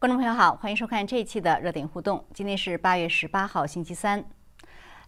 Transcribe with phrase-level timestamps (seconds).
[0.00, 2.24] 观众朋友好，欢迎收看这一期的热点互动。
[2.32, 4.24] 今天是八月十八号，星期三。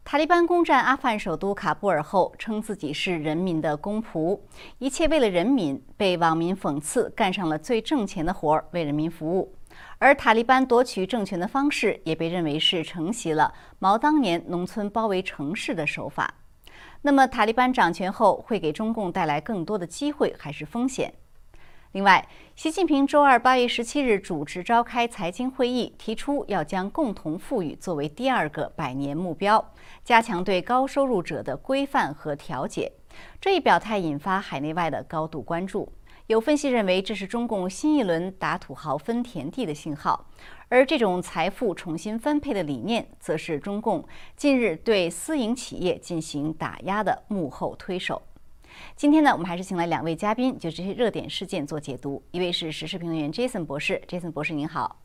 [0.03, 4.41] 塔利班攻占阿富汗首都喀布尔后，称自己是人民的公仆，
[4.79, 9.55] 一切为了人民，被网民讽刺干上了最挣钱的活儿，为人民服务。
[9.99, 16.35] 而塔利班夺取政权的方式，也被认为是承袭了毛当年农村包围城市的手法。
[17.03, 21.15] 那么，塔利班掌权后会给中共带来更多的机会还是风险？
[21.93, 29.73] 另外，习近平周二八月十七日主持召开财经会议，提出要将共同富裕作为第二个百年目标，
[30.05, 32.93] 加强对高收入者的规范和调解。
[33.41, 35.93] 这一表态引发海内外的高度关注。
[36.29, 40.27] 有分析认为，这是中共新一轮打土豪分田地的信号，
[40.69, 48.23] 而这种财富重新分配的理念，则是中共近日对私营企业进行打压的幕后推手。
[48.97, 52.23] 今天呢，我们还是请来两位嘉宾，就这些热点事件做解读。
[52.31, 55.01] 一位是时事评论员 Jason 博士，Jason 博士您好。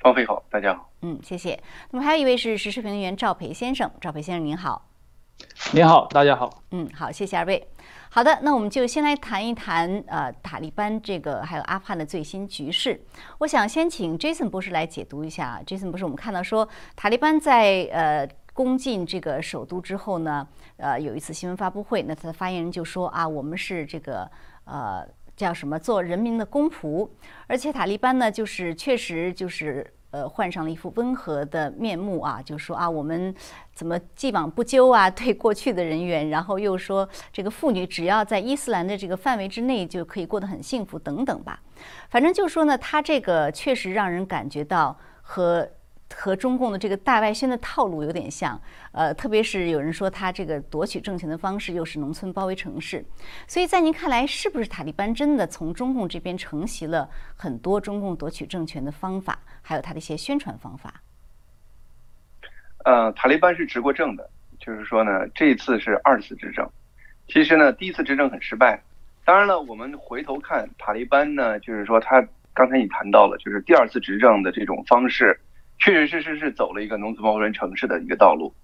[0.00, 0.90] 方飞好，大家好。
[1.02, 1.58] 嗯，谢谢。
[1.90, 4.88] 那么还有一位是时事评论员赵培先生，赵培先生您好。
[5.72, 6.62] 您好，大家好。
[6.70, 7.66] 嗯，好，谢谢二位。
[8.10, 13.00] 好的，那我们就先来谈一谈呃塔利班这个还有阿富汗的最新局势。
[13.38, 15.60] 我想先请 Jason 博士来解读一下。
[15.66, 18.28] Jason 博士，我们看到说塔利班在呃。
[18.54, 24.30] 攻进这个首都之后呢，呃，有一次新闻发布会，那他的发言人就说啊，我们是这个
[24.64, 25.04] 呃
[25.36, 27.08] 叫什么做人民的公仆，
[27.48, 33.34] 而且塔利班呢，就是确实就是呃换上了一副温和的面目啊，就说啊，我们
[33.74, 41.60] 怎么既往不咎啊，对过去的人员，然后又说这个妇女只要在伊斯兰的这个范围之内就可以过得很幸福等等吧，
[42.08, 45.68] 反正就说呢，他这个确实让人感觉到和。
[46.12, 48.60] 和中共的这个大外宣的套路有点像，
[48.92, 53.04] 呃，特别是有人说他这个夺取政权的方式又是农村包围城市，
[53.48, 61.02] 所以在您看来，是不是塔利班真的从中共这边承袭了很多中共夺取政权的方法，还有他的一些宣传方法？
[62.84, 66.70] 呃，塔利班是执过政的，就是说呢，这次是二次执政，
[67.28, 68.80] 其实呢，第一次执政很失败。
[69.24, 75.40] 当然了，我们回头看塔利班呢，就是说他刚才你谈到了，就是第二次执政的这种方式。
[75.78, 78.54] 确确实实是走了一个农村包围城市的一个道路，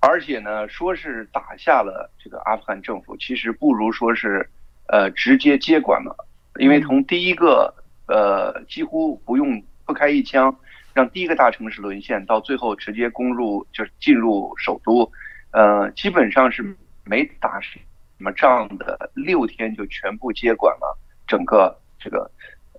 [0.00, 4.48] 而且呢，说是打下了这个阿富汗政府，其实不如说是，
[4.88, 6.16] 呃，直接接管了。
[6.58, 7.74] 因为从第一个
[8.06, 10.54] 呃几乎不用不开一枪，
[10.94, 15.10] 让第一个大城市沦陷，到最后直接攻入就是进入首都，
[15.52, 17.78] 呃，基本上是没打什
[18.18, 22.30] 么仗的，六天就全部接管了整个这个。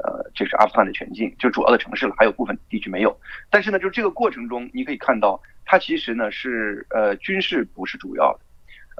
[0.03, 3.15] 呃，这是阿富汗的全境，就主要的城市了，还有部分地区没有。
[3.49, 8.39] 但是呢，就这个过程中，你可以看到，它其实呢是呃军事不是主要的，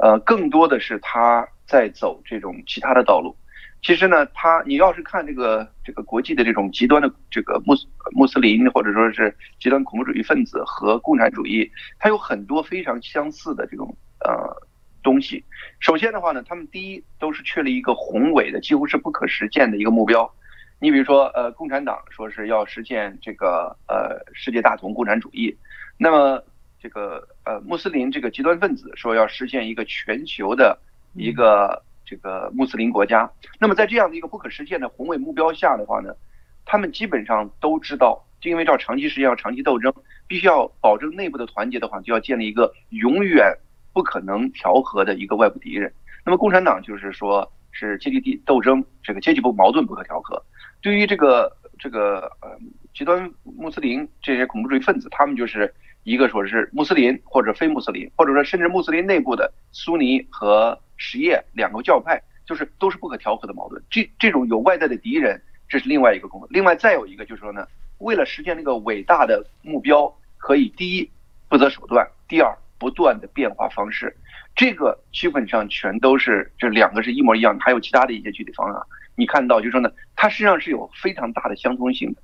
[0.03, 3.35] 呃，更多的是他在走这种其他的道路。
[3.83, 14.55] 其实呢，他你要是看这个这个国际的这种极端的这个穆斯穆斯林或者说是极端恐怖主义分子和共产主义，它有很多非常相似的这种呃
[15.01, 15.43] 东西。
[15.79, 20.31] 首先的话呢，他们第一都是确立一个宏伟的、几乎是不可实现的一个目标。
[20.83, 25.55] 你比如说，呃，共产党说是要实现这个呃世界大同共产主义，
[25.95, 26.43] 那么
[26.81, 30.75] 这个呃穆斯林这个极端分子说要实现一个全球的
[31.13, 36.15] 一个这个穆斯林国家，那么在这样的一个不可实现的宏伟目标下的话呢，
[36.65, 39.93] 他们基本上都知道，就因为照长期实现要长期斗争，
[40.27, 43.55] 必须要保证内部的团结的话，就要建立一个永远
[43.93, 45.93] 不可能调和的一个外部敌人。
[46.25, 50.43] 那么共产党就是说是阶级地斗争，这个阶级不矛盾不可调和。
[50.81, 52.57] 对于这个这个呃
[52.93, 63.81] 极端穆斯林这些恐怖主义分子，他们就是一个说是穆斯林或者非穆斯林，或者说甚至穆斯林内部的苏尼和什叶两个教派，就是都是不可调和的矛盾。
[63.89, 66.49] 这这种有外在的敌人，这是另外一个功能。
[66.51, 67.67] 另外再有一个就是说呢，
[67.99, 71.09] 为了实现那个伟大的目标，可以第一
[71.47, 74.15] 不择手段，第二不断的变化方式。
[74.55, 78.81] 这个基本上全都是这两个是一模一样的，还有其他的一些具体方案。
[79.15, 82.21] 你看到，就是说呢，它实际上是有非常大的相通性的，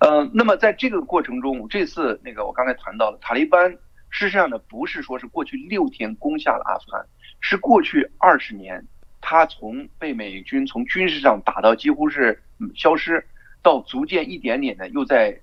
[0.00, 3.70] 呃，那么在这个过程中，这次那个我刚才谈到了塔利班，
[4.10, 7.06] 事实上呢，不是说是过去六天攻下了阿富汗，
[7.40, 8.84] 是过去二十年，
[9.20, 12.42] 他从被美军从军事上打到几乎是
[12.74, 13.24] 消失，
[13.62, 15.40] 到逐渐一点点的又在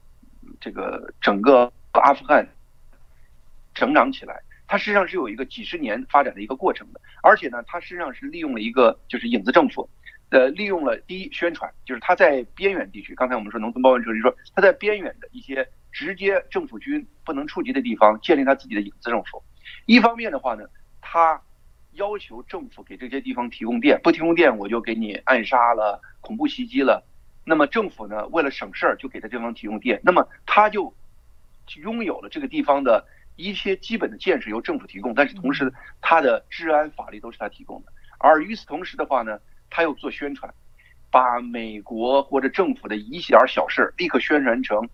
[0.60, 2.48] 这个整个阿富汗
[3.74, 9.90] 成长起来，它实际上是有一个几十年发展的一个过程的，而且呢，它实际上是利用了一个就是影子政府。
[10.34, 19.44] 呃，利用了第一宣传，就是他在边远地区，刚才我们说农村包围城市，说他在边远的一些直接政府军不能触及的地方建立他自己的影子政府。
[19.86, 20.66] 一方面的话呢，
[21.02, 21.40] 他
[21.92, 27.06] 要求政府给这些地方提供电，不提供电我就给你暗杀了、恐怖袭击了。
[27.46, 30.92] 那么政府呢，为了省事儿，就给他这方提供电，那么他就
[31.76, 33.06] 拥有了这个地方的
[33.36, 35.72] 一些基本的建设由政府提供，但是同时
[36.02, 37.94] 他的治安法律都是他提供的。
[38.18, 39.38] 而与此同时的话呢，
[39.76, 40.54] 他又做宣传，
[41.10, 44.88] 把美国或者政府的一点小事立刻宣传成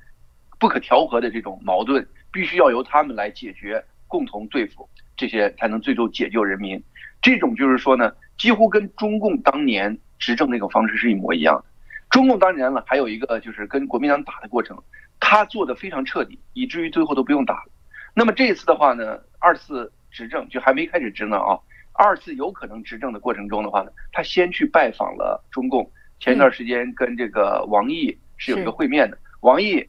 [0.58, 4.88] 不可调和的这种矛盾，必须要由他们来解决，共同对付
[5.18, 6.82] 这些，才能最终解救人民。
[7.22, 11.66] 这种就是说呢，几乎跟中共当年执政那种方式是一模一样的。
[12.10, 14.82] 中共当年呢，还有一个就是跟国民党打的过程，
[15.20, 17.72] 他做的非常彻底，以至于最后都不用打了。
[18.14, 21.60] 那么这一次的话呢，二次执政就还没开始执呢啊。
[22.02, 25.92] 二次有可能执政的过程中的话呢，他先去拜访了中共。
[26.22, 29.86] 前一段时间跟这个王毅是有一个会面的，王毅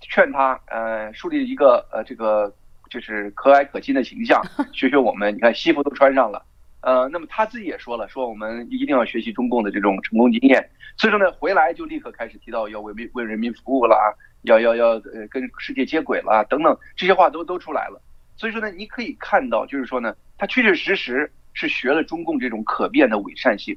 [0.00, 2.52] 劝他呃树立一个呃这个
[2.90, 4.42] 就是和蔼可亲的形象，
[4.74, 5.32] 学学我们。
[5.32, 6.44] 你看西服都穿上了，
[6.80, 10.68] 呃，那么他自己也说了，说我们一定要学习中共的这种成功经验。
[10.96, 13.96] 所以说呢，回来就立刻开始提到要为民为人民服务啦，
[14.42, 18.02] 要要要呃跟世界接轨啦等等这些话都都出来了。
[18.36, 21.30] 所以说呢，你可以看到就是说呢，他确确实实。
[21.52, 23.76] 是学了中共这种可变的伪善性，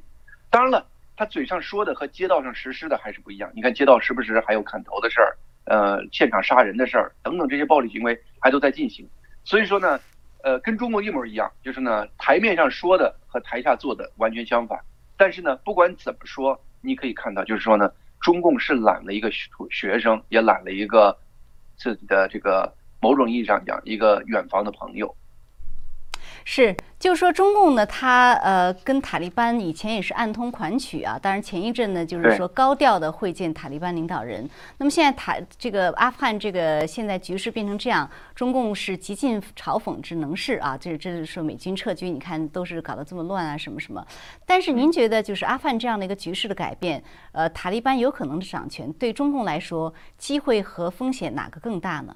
[0.50, 0.86] 当然了，
[1.16, 3.50] 他嘴上说的和街道上实施的还是不一样。
[3.54, 9.08] 你看街道时不时还有砍头的事儿，呃，现场杀人的事儿等等这些暴力行为还都在进行。
[9.44, 10.00] 所以说呢，
[10.42, 14.78] 呃，跟中国一模一样，就是呢，台面上说的和台下做的完全相反。
[15.16, 17.90] 但是呢，不管怎么说，你可以看到，就是说呢，
[18.20, 21.16] 中共是揽了一个学学生，也揽了一个
[21.76, 25.14] 自己的这个某种意义上讲一个远房的朋友。
[26.48, 31.18] 是，就是说中共呢，他呃跟塔利班以前也是暗通款曲啊。
[31.20, 34.48] 当然前一阵呢，就是说高调的会见塔利班领导人。
[34.78, 40.78] 那么现在塔这个阿富汗这个现在局势变成这样，中共是极尽嘲讽之能事啊。
[40.78, 44.06] 这这是说美军撤军，你看都是搞得这么乱啊，什么什么。
[44.46, 47.02] 但是您觉得就是阿富汗这样的一个局势的改变，
[47.32, 52.14] 呃，塔利班有可能的掌权，对中共来说，机会和风险哪个更大呢？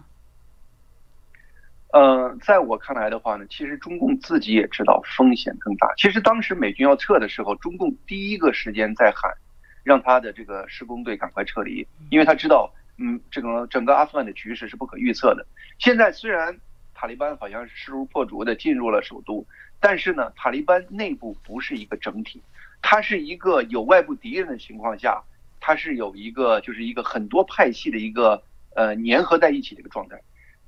[1.92, 5.92] 呃，在我看来的话呢，其实中共自己也知道风险更大。
[5.96, 9.32] 其实当时美军要撤的时候，中共第一个时间在喊，
[9.82, 15.44] 让他的这个施工队赶快撤离，因为他知道，嗯，这个整个阿富汗的局势是不可预测的。
[15.78, 16.56] 现在虽然
[16.94, 19.44] 塔利班好像是势如破竹的进入了首都，
[19.80, 22.40] 但是呢，塔利班内部不是一个整体，
[22.82, 25.20] 它是一个有外部敌人的情况下，
[25.58, 28.40] 它是有一个就是一个很多派系的一个
[28.76, 30.20] 呃粘合在一起的一个状态。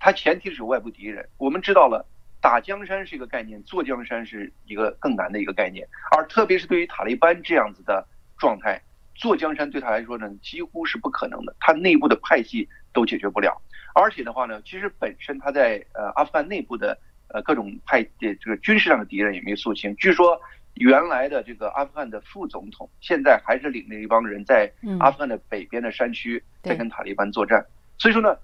[0.05, 1.25] 它前提是有外部敌人。
[1.39, 2.05] 我们知道了，
[2.41, 5.87] 打江山是一个概念，坐江山是一个更难的一个概念。
[6.11, 8.05] 而特别是对于塔利班这样子的
[8.37, 8.83] 状态，
[9.15, 11.55] 坐江山对他来说呢，几乎是不可能的。
[11.61, 13.57] 他内部的派系都解决不了。
[13.95, 19.95] 而且的话呢，其实本身他在呃阿富汗内部的呃各种派的这个军事上的敌人也没肃清。
[19.95, 20.37] 据说
[20.75, 24.69] 原来的这个阿富汗的副总统，现在还是领着一帮人在
[24.99, 27.65] 阿富汗的北边的山区在跟塔利班作战。
[27.99, 28.37] 所以说呢。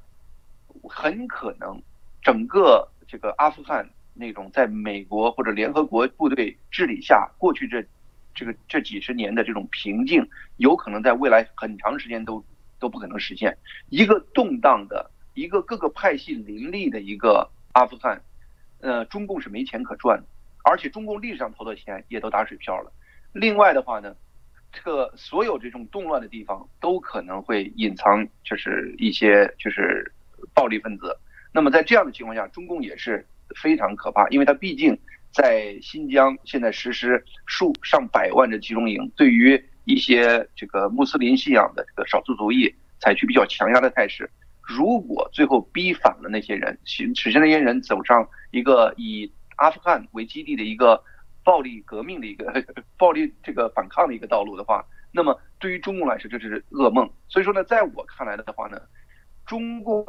[0.82, 1.80] 很可能，
[2.22, 7.82] 整个这个阿富汗那种在美国或者联合国部队治理下过去这
[8.34, 10.28] 这个这几十年的这种平静，
[10.58, 12.44] 有可能在未来很长时间都
[12.78, 13.56] 都不可能实现。
[13.88, 18.20] 一个动荡的、一个各个派系林立的一个阿富汗，
[18.80, 20.22] 呃，中共是没钱可赚，
[20.64, 22.92] 而且中共历史上投的钱也都打水漂了。
[23.32, 24.14] 另外的话呢，
[24.72, 30.12] 这个所有这种动乱的地方都可能会隐藏，就是一些就是。
[30.58, 31.16] 暴力分子，
[31.54, 33.24] 那么在这样的情况下，中共也是
[33.62, 34.98] 非常可怕，因为它毕竟
[35.30, 44.28] 在新疆现在实施数上百万的集中营，对于一些这个穆斯林信仰的这个少数族裔采取比较强压的态势。
[44.60, 51.00] 如果最后逼反了那些人，使使那些人走上一个以阿富汗为基地的一个
[51.44, 52.64] 暴力革命的一个
[52.98, 57.08] 暴力这个反抗的一个道路的话，那么对于中共来说这是噩梦。
[57.28, 58.80] 所以说呢，在我看来的话呢。
[59.46, 60.04] 中共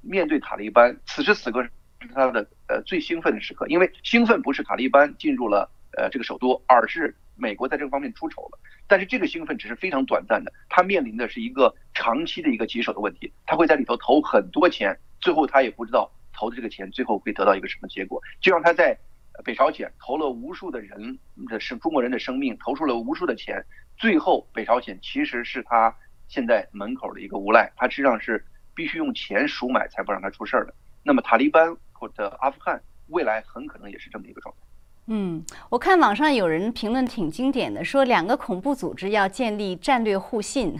[0.00, 1.70] 面对塔利班，此时此刻是
[2.14, 8.58] 他的呃最兴奋的时刻，因为兴奋不是塔利班进入了呃这个首都，而是美国在这个方面出丑了。
[8.86, 18.22] 但是这个兴奋只是非常短暂的，他面临的是一个长期的一个棘手的问题，他会在里头投很多钱，最后他也不知道投的这个钱最后会得到一个什么结果。
[18.40, 18.96] 就像他在
[19.44, 23.62] 北朝鲜投了无数的人的生中国人的生命，投出了无数的钱，
[23.96, 25.94] 最后北朝鲜其实是他
[26.28, 28.44] 现在门口的一个无赖，他实际上是。
[28.78, 30.72] 必须用钱赎买才不让他出事儿的。
[31.02, 34.60] 那么塔利班或者阿富汗未来很可能也是这么一个状态。
[35.06, 40.78] 嗯，我看网上有人评论挺经典的，说两个恐怖组织要建立战略互信，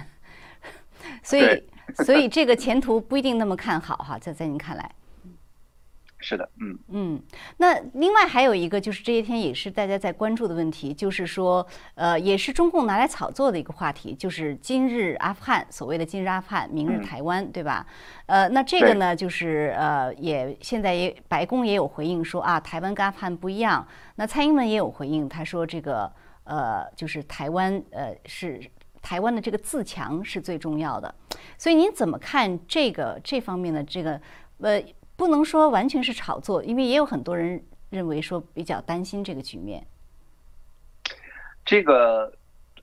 [1.24, 1.64] 所以
[2.04, 4.94] 所以这个前途不一定那么看好哈，在在您看来？
[6.20, 7.22] 是的，嗯嗯，
[7.58, 17.86] 那另外还有一个就是这些天也是大家在关注的问题，就是说，呃，也是中共拿来炒作的一个话题，就是今日阿富汗，所谓的今日阿富汗，明日台湾，对吧？
[18.26, 23.86] 呃，那这个呢，就是呃，也现在也白宫也有回应说啊，台湾跟阿富汗不一样。
[24.16, 28.60] 那蔡英文也有回应，他说这个呃，就是台湾呃是
[29.00, 31.14] 台湾的这个自强是最重要的。
[31.56, 34.20] 所以您怎么看这个这方面的这个
[34.58, 34.82] 呃？
[35.18, 37.60] 不能说完全是炒作，因为也有很多人
[37.90, 39.84] 认为说比较担心这个局面。
[41.64, 42.32] 这个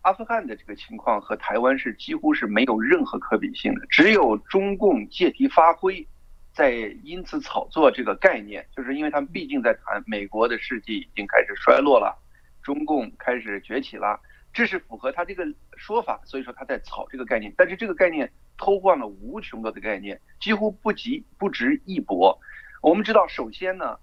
[0.01, 6.06] 阿富汗的这个情况和台湾是几乎是没有任何可比性的，只有中共借题发挥，
[6.54, 12.13] 在因此炒作这个概念，就是因为他们毕竟在谈美国的世纪已经开始衰落了，
[12.62, 14.20] 中共开始崛起了，
[14.55, 15.45] 这是符合他这个
[15.77, 18.31] 说法，所以说他在炒这个概念，但是这个概念。
[18.57, 22.39] 偷换了无穷多的概念，几乎不及不值一驳。
[22.81, 24.00] 我们知道，首先呢，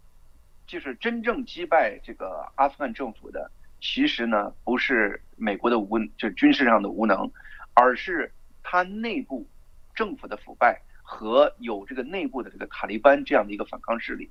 [0.67, 7.33] 就是真正击败这个阿富汗政府的，其实呢不是美国的无，就是军事上的无能，
[7.73, 8.31] 而是
[8.63, 9.49] 他内部
[9.95, 14.31] 政府的腐败和有这个内部的这个塔利班这样的一个反抗势力。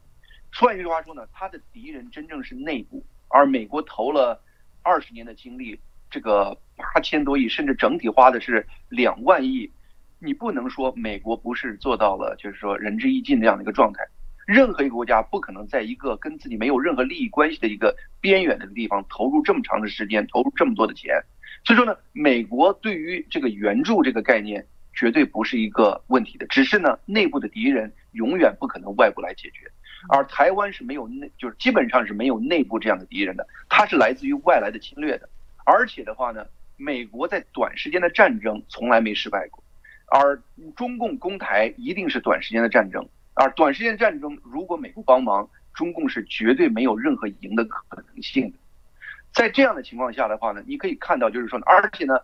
[0.53, 4.39] 换句话说呢，他的敌人真正是内部，而美国投了
[4.83, 5.79] 二十年的精力，
[6.11, 9.71] 这个八千多亿，甚至整体花的是两万亿。
[10.19, 14.03] 你不能说美国不是做到了，就是说仁至义尽这样的一个状态。
[14.45, 21.15] 任何一个国家不可能在一个跟自己没有任何利益关系的一个边远的地方投入这么长的时间，投入这么多的钱。
[21.63, 29.71] 所以说呢，美国对于这个援助这个概念绝对不是一个问题的，只是呢，内部的敌人永远不可能外部来解决。
[30.09, 35.29] 而台湾是没有内，就是基本上是没有内部这样的敌人的，它是来自于外来的侵略的。
[35.65, 36.45] 而且的话呢，
[36.77, 39.63] 美国在短时间的战争从来没失败过。
[40.07, 40.41] 而
[40.75, 48.57] 中共攻台一定是短时间的战争，而短时间战争如果美国帮忙，中共是绝对没有任何赢的可能性的。
[49.31, 52.19] 在这样的情况下的话呢，你可以看到，就是说，而且呢，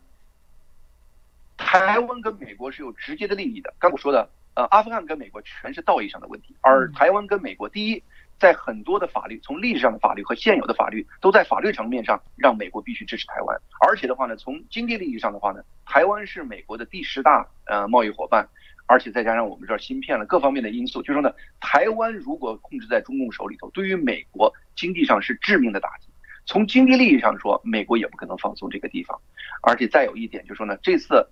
[1.56, 3.74] 台湾跟美国是有直接的利益的。
[3.80, 8.04] 刚我说的，呃，阿富汗跟美国全是道义上的问题，而台湾跟美国，第一。
[8.40, 13.58] 在很多的法律，从历史上的法律和现有的法律，都在法律层面上让美国必须支持台湾。
[13.88, 18.48] 而且的话呢，从经济利益上的话呢，台湾是美国的第十大呃贸易伙伴，
[18.86, 26.08] 而且再加上我们这儿芯片了各方面的因素，就说呢，台湾如果控制在中共手里头，对于美国经济上是致命的打击。
[26.46, 29.20] 从经济利益上说，美国也不可能放松这个地方。
[29.64, 31.28] 而且再有一点，就说呢，这次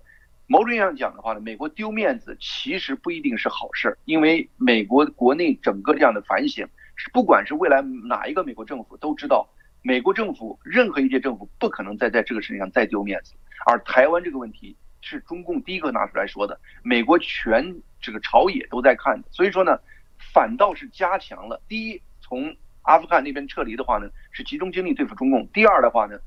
[0.48, 6.66] 某种意义上讲的话呢，美国丢面子其实不一定是好事，因为美国国内整个这样的反省。
[7.12, 9.48] 不管是未来哪一个美国政府都知道，
[9.82, 13.34] 美国政府任何一届政府不可能再在这个事情上再丢面子。
[13.66, 19.22] 而台湾这个问题是中共第一个拿出来说的，美国全这个朝野都在看。
[19.30, 19.78] 所以说呢，
[20.32, 21.60] 反倒是加强了。
[21.68, 26.18] 第一，从阿富汗那边撤离的话呢，是集中精力对付中共；第二的话呢，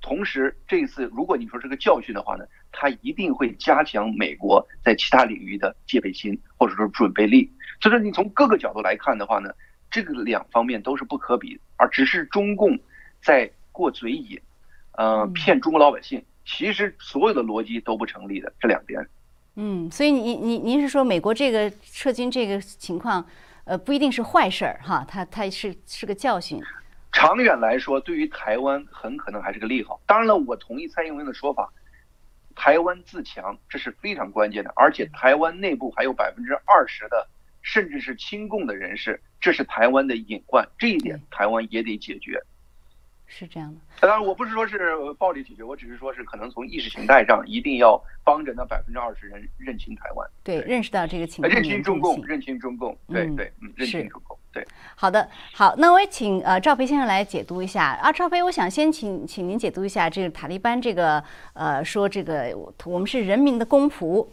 [0.00, 7.50] 同时这一次如果你说是个教训的话呢，他一定会加强美国在其他领域的戒备心或者说准备力。
[7.80, 9.50] 所以说你从各个角度来看的话呢。
[9.90, 12.78] 这个两方面都是不可比，而只是中共
[13.22, 14.40] 在过嘴瘾，
[14.92, 16.24] 呃，骗中国老百姓。
[16.44, 19.06] 其实所有的逻辑都不成立的，这两边。
[19.56, 23.24] 嗯，所以您您您是说美国这个撤军这个情况，
[23.64, 26.62] 呃，不一定是坏事儿哈，它它是是个教训。
[27.12, 30.00] 长远来说，对于台湾很可能还是个利好。
[30.06, 31.70] 当然了，我同意蔡英文的说法，
[32.54, 37.28] 台湾自强这是非常关键的，而且台湾内部还有百分之二十的。
[37.70, 42.42] 甚至是亲共的人士，这是台湾的隐患，这一点台湾也得解决。
[43.26, 54.66] 是这样的，当然我不是说是暴力解决，我只是说是可能从意识形态上一定要帮着那百分之二十人认清台湾，对，认识到这个情况，认清中共，认清中共，对对，嗯，认清中共，对。
[54.96, 61.22] 好的，好，那我也请呃赵飞先生来解读一下啊，赵飞，我想先请请您解读一下这个塔利班这个
[61.52, 62.56] 呃说这个
[62.86, 64.26] 我们是人民的公仆。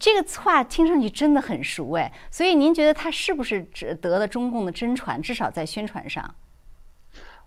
[0.00, 3.62] 这个话听上去真的很熟哎，所以您觉得他是不是
[4.00, 5.20] 得了中共的真传？
[5.20, 6.34] 至少在宣传上。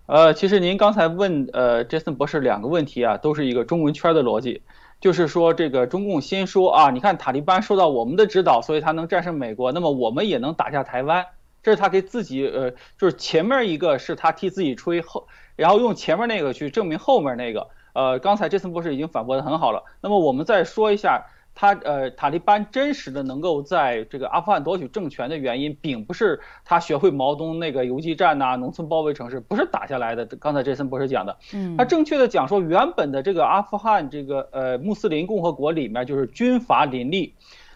[0.06, 4.62] 呃，其实您刚才问呃杰森博士两个问题啊，都是一个中文圈的逻辑，
[5.00, 11.26] 就是说这个中共先说啊，你看塔利班受到我们的指导，所以他能战胜美国，那么我们也能打下台湾，
[11.62, 15.26] 这是他给自己呃，就是前面一个是他替自己吹后，
[15.56, 17.68] 然后用前面那个去证明后面那个。
[17.94, 21.26] 呃，刚才杰森博士已经反驳的很好了，那么我们再说一下。
[21.60, 30.24] 他呃，塔利班真实的能够在这个阿富汗夺取政权的原因，并不是他学会毛泽东那个游击战呐，农村包围城市，不是打下来的。
[30.24, 37.34] 刚才杰森博士讲的，嗯，他正确的讲说，原本的这个阿富汗这个呃穆斯林共和国里面就是军阀林立。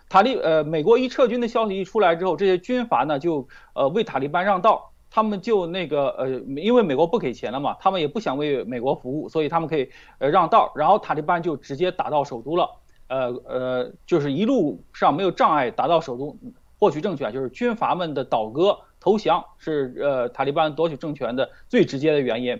[0.08, 4.90] 塔利呃美国一撤军的消息一出来之后，这些军阀呢就呃为塔利班让道。
[5.14, 12.66] 他们就那个呃，因为美国不给钱了嘛，他们也不想为美国服务，所以他们可以呃让道，然后塔利班就直接打到首都了，
[13.12, 16.34] 呃呃，就是一路上没有障碍打到首都
[16.78, 22.58] 获取政权，就是军阀们的倒戈投降是呃塔利班夺取政权的最直接的原因。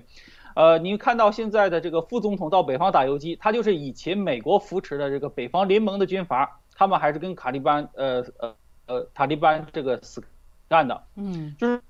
[0.54, 8.54] 呃，您看到现在的这个副总统到北方打游击，他就是以前美国扶持的这个北方联盟的军阀，他们还是跟塔利班呃呃
[8.87, 10.23] 呃塔利班这个死
[10.68, 11.80] 干的，嗯，就是。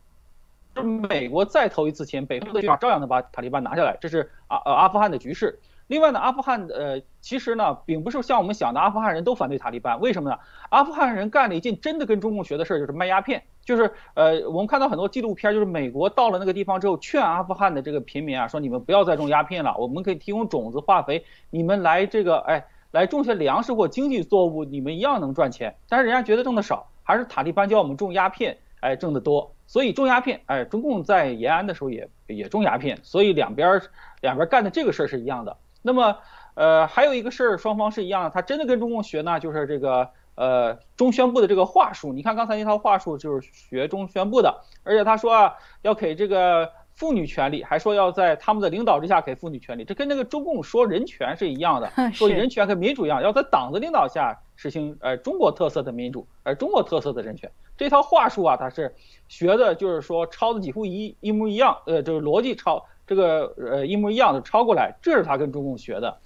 [0.75, 5.59] 就是美国再投一次钱，北方的军阀照样能把塔利班拿下来，这是阿呃阿富汗的局势。
[5.93, 10.39] 另外呢，阿富汗呃其实呢并不是像我们想的，阿富汗人都反对塔利班，为什么呢？
[10.71, 13.43] 阿富汗人干了一件真的跟中共学的事儿，就是卖鸦片。
[13.63, 25.77] 就是呃我们看到很多纪录片，就是美国到了那个地方之后，劝阿富汗的这个平民啊，说你们不要再种鸦片了，我们可以提供种子、化肥，你们来这个哎来种些粮食或经济作物，你们一样能赚钱。
[25.91, 29.55] 但是人家觉得挣的少，还是塔利班教我们种鸦片，哎挣得多。
[29.67, 33.81] 所以种鸦片，哎，中共在延安的时候也也种鸦片，所以两边
[34.23, 35.57] 两边干的这个事儿是一样的。
[35.83, 36.17] 那么，
[36.55, 42.13] 呃，还有一个事儿，双方是一样的，他真的跟中共学呢，就是这个呃中宣部的这个话术。
[42.13, 46.71] 你看刚才那套话术就是学中宣部的，而且他说啊要给这个。
[46.95, 58.95] 妇女权利，还说要在他们的领导之下给妇女权利，这跟那个中共说人权是一样的， 说人权跟民主一样，要在党的领导下实行呃中国特色的民主，而中国特色的人权，这套话术啊，他是
[59.27, 66.19] 学的，就是说抄的几乎一一模一样，呃，就是逻辑抄这个呃一模一样的抄过来，这是他跟中共学的，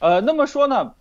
[0.00, 0.94] 呃，那么说呢，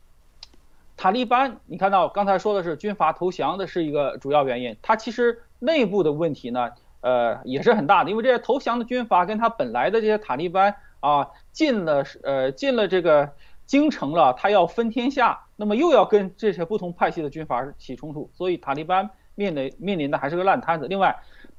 [0.96, 6.70] 塔利班，你看到刚才说的是军阀投降的是一个主要原因，他其实内部的问题呢。
[7.02, 13.30] 呃，也是很大的，因为这些投降的军阀跟他本来的这些塔利班啊，进了呃进了这个
[13.68, 20.88] 京城了，他要分天下，那么又要跟这些不同派系的军阀起冲突，所以塔利班面临面临的还是个烂摊子。
[20.88, 21.16] 另外，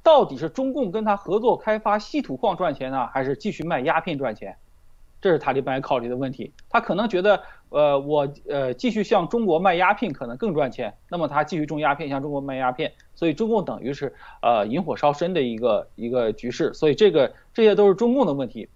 [0.07, 4.55] 到底是中共跟他合作开发稀土矿赚钱呢，还是继续卖鸦片赚钱？
[5.19, 18.69] 这是塔利班要考虑的问题，他可能觉得，呃，我呃继续向中国卖鸦片可能更赚钱，那么他继续种鸦片向中国卖鸦片，所以中共等于是呃引火烧身的一个一个局势，所以这个这些都是中共的问题，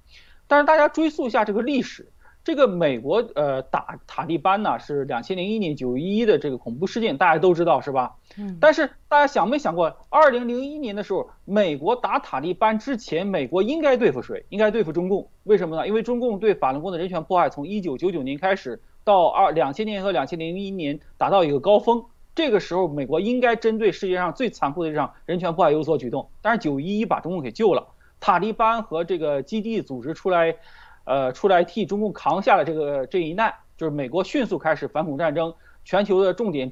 [0.48, 2.11] 但是大家追溯一下这个历史。
[2.44, 8.16] 这个美国呃打塔利班呢是两千零一年九一一的这个恐怖事件，大家都知道是吧？
[8.36, 8.58] 嗯。
[8.60, 14.44] 但是大家想没想过，二零零一年的时候，美国打塔利班之前，美国应该对付谁？
[14.50, 15.30] 应该对付中共。
[15.44, 15.88] 为什么呢？
[15.88, 26.28] 因为中共对法轮功的人权迫害从一九九九年开始到二两千年和两千零一年达到一个高峰，这个时候美国应该针对世界上最残酷的这场人权迫害有所举动。
[26.42, 30.56] 但是九一一把中共给救了，塔利班和这个基地组织出来。
[31.04, 36.72] 呃，出来替中共扛下了这个这一难，就是美国迅速开始反恐战争，全球的重点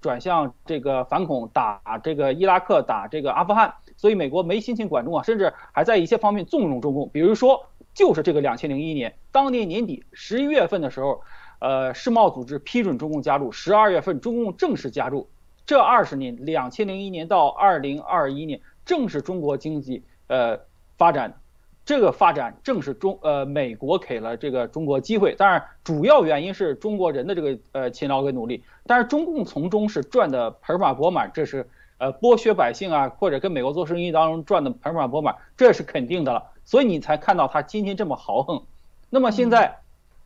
[0.00, 11.22] 转向这个反恐，打这个伊拉克，打这个阿富汗，所以美国没心情管中啊，甚至还在一些方面纵容中共，比如说就是这个两千零一年，当年年底十一月份的时候，
[11.60, 15.28] 呃，世贸组织批准中共加入，十二月份中共正式加入，
[15.64, 20.58] 这二十年，两千零一年到二零二一年，正是中国经济呃
[20.98, 21.38] 发展。
[21.84, 31.68] 这个发展正是中呃美国给了这个中国机会，当然主要原因是中国人的这个呃勤劳跟努力，但是中共从中是赚的盆满钵满，这是
[31.98, 38.62] 呃剥削百姓啊，或者跟美国做生意当中赚的盆满钵满，这是肯定的了，所以你才看到他今天这么豪横。
[39.10, 39.78] 那么现在，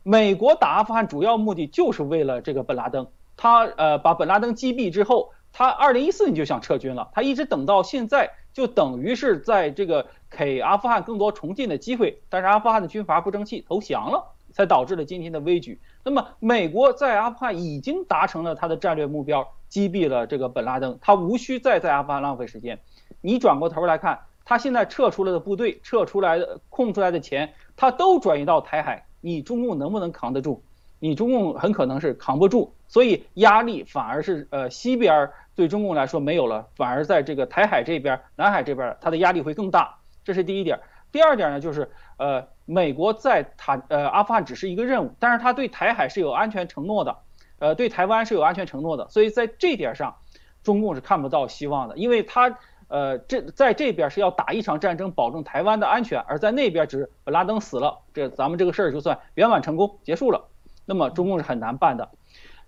[0.03, 3.07] 美国打阿富汗主要目的就是为了这个本拉登，
[3.39, 8.33] 他呃把本拉登击毙之后，他二零一四年就想撤军了，他一直等到现在。
[8.57, 15.79] 就等于是在这个给阿富汗更多重建的机会，但是阿富汗的军阀不争气投降了，才导致了今天的危局。
[16.03, 22.81] 那么美国在阿富汗已经达成了他的战略目标，击毙了这个本拉登，他无需再在阿富汗浪费时间。
[23.21, 30.63] 你转过头来看，他现在撤出来的部队，撤出来的空出来的钱，他都转移到台海，你中共能不能扛得住？
[30.99, 39.97] 你中共很可能是扛不住，所以压力反而是呃西边对中共来说没有了，反而在这个台海这边、南海这边，它的压力会更大。
[40.25, 40.81] 这是第一点。
[41.13, 47.17] 第二点呢，就是呃美国在塔呃阿富汗只是一个任务，但是他对台海是有安全承诺的，
[47.59, 50.17] 呃对台湾是有安全承诺的，所以在这点上，
[50.63, 60.49] 中共是看不到希望的，因为他呃这在这边是要打一场战争，保证台湾的安全，而在那边只本拉登死了，这咱们这个事儿就算圆满成功结束了。
[60.85, 62.11] 那么中共是很难办的，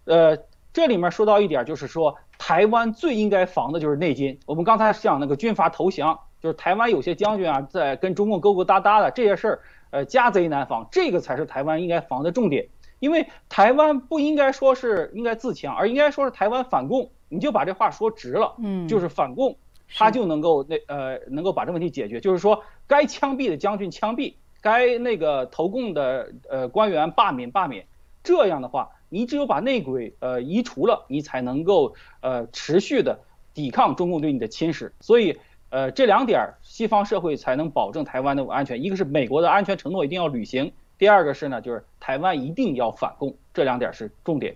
[0.09, 0.37] 呃，
[0.73, 4.39] 这里面说到一点，就是说台湾最应该防的就是内奸。
[4.47, 12.67] 我们刚才讲那个军阀投降，就是台湾有些将军啊，在跟中共勾勾搭搭的这些事儿，呃，家贼难防，这个才是台湾应该防的重点。
[13.01, 17.11] 因为台湾不应该说是应该自强，而应该说是台湾反共。
[17.29, 19.55] 你就把这话说直了，嗯，就是反共，
[19.95, 22.19] 他就能够那呃能够把这问题解决。
[22.19, 27.87] 就是说，该枪毙的将军枪毙，该那个投共的呃官员罢免罢免。
[28.25, 33.19] 这样的话，你只有把内鬼呃移除了，你才能够呃持续的
[33.55, 34.91] 抵抗中共对你的侵蚀。
[35.01, 35.39] 所以
[35.71, 38.83] 呃这两点，西方社会才能保证台湾的安全。
[38.83, 44.55] 一个是美国的安全承诺一定要履行，第二个是呢就是台湾一定要反共，这两点是重点。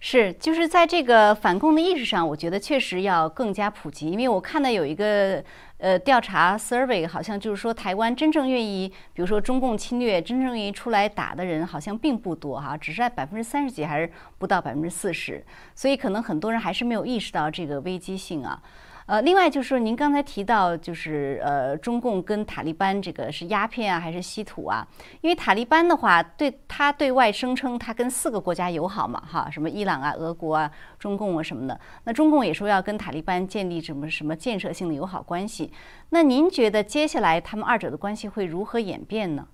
[0.00, 4.10] 是，就是在这个反共的意识上，我觉得确实要更加普及。
[4.10, 5.42] 因为我看到有一个
[5.84, 15.44] 呃调查 survey，好像就是说台湾真正愿意，比如说中共侵略，真正愿意出来打的人好像并不多哈，只是在百分之三十几，还是不到百分之四十。
[15.74, 18.62] 所以可能很多人还是没有意识到这个危机性啊。
[19.06, 24.86] 呃，另外就是说，您刚才提到，就是呃，中共跟塔利班这个是鸦片啊，还是稀土啊？
[25.20, 31.78] 因为塔利班的话，对他对外声称他跟四个国家友好嘛，哈，什么伊朗啊、俄国啊、中共啊什么的。
[32.04, 35.70] 那中共也说要跟塔利班建立什么什么建设性的友好关系。
[36.08, 39.46] 那您觉得接下来他们二者的关系会如何演变呢？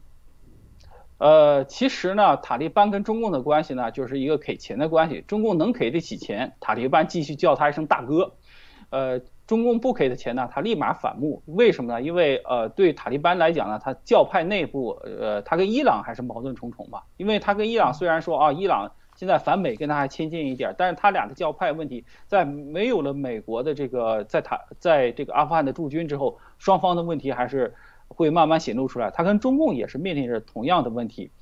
[1.19, 5.25] 呃，其实呢，塔利班跟中共的关系呢，就是一个给钱的关系。
[5.27, 8.37] 中共能给得起钱，塔利班继续叫他一声大哥。
[8.91, 9.21] 呃。
[9.51, 11.43] 中共不给的钱呢，他立马反目。
[11.47, 12.01] 为什么呢？
[12.01, 17.03] 因为呃，对塔利班来讲呢，他教派内部呃，他跟伊朗还是矛盾重重吧。
[17.17, 27.75] 因为他跟伊朗虽然说啊，伊朗现在反美跟他还亲近一点，但是他俩的教派问题，在没有了美国的这个在塔在这个阿富汗的驻军之后，双方的问题还是
[28.07, 29.11] 会慢慢显露出来。
[29.11, 31.33] 他跟中共也是面临着同样的问题。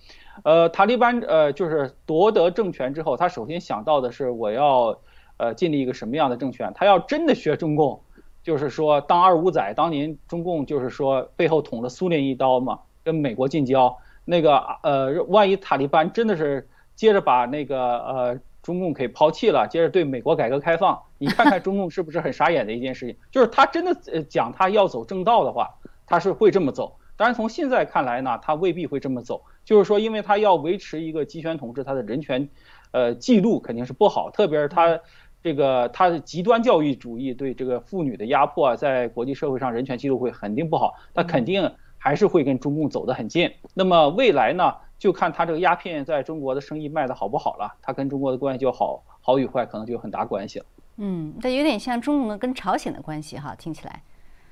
[0.44, 4.98] 呃，塔利班呃就是夺得政权之后，他首先想到的是我要。
[5.38, 6.70] 呃，建立一个什么样的政权？
[6.74, 8.02] 他要真的学中共，
[8.42, 13.96] 就是说当二五仔，当年中共就是说背后捅了苏联一刀嘛，跟美国近交。
[14.24, 23.16] 那个呃，万一塔利班真的是接着把那个呃中共给抛弃了，接着对美国改革开放，你看看中共是不是很傻眼的一件事情？
[23.30, 25.70] 就是他真的讲他要走正道的话，
[26.04, 26.96] 他是会这么走。
[27.16, 29.42] 当然从现在看来呢，他未必会这么走。
[29.64, 32.50] 就是说，因为他要维持一个集权统治，他的人权
[32.90, 35.00] 呃记录肯定是不好，特别是他。
[35.42, 43.50] 这个他的极端教育主义对这个妇女的压迫啊，在国际社会上人权记录会肯定不好，他肯定还是会跟中共走得很近。
[43.74, 50.64] 那么未来呢，就看他这个鸦片在中国的生意卖的好不好了，他跟中国的关系就好好与坏，可能就有很大关系了。
[50.96, 54.02] 嗯，这有点像中共的跟朝鲜的关系哈，听起来。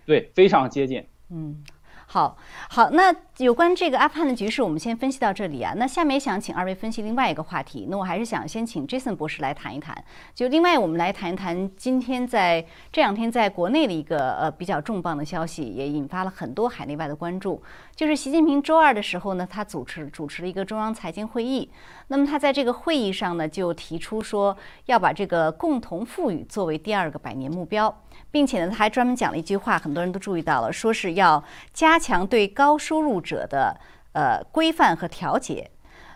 [0.05, 1.05] 对，非常接近。
[1.31, 1.63] 嗯。
[2.09, 2.37] 好
[2.71, 5.75] 好，那有关这个阿富汗的局势，我们先分析到这里啊。
[5.77, 7.89] 那下面想请二位分析另外一个话题。
[7.91, 10.05] 那我还是想先请 Jason 博士来谈一谈。
[10.33, 17.61] 就另外，我们来谈一谈今天在这两天在国内的一个呃比较重磅的消息，也引发了很多海内外的关注。
[17.95, 21.69] 就是习近平周二的时候呢，他主持主持了一个中央财经会议。
[22.07, 27.93] 那么他在这个会议上呢，就提出说要把这个共同富裕作为第二个百年目标。
[28.37, 33.81] 并且呢，他还专门讲了一句话，很多人都注意到了，说是要加强对高收入者的
[34.13, 35.71] 呃规范和调节。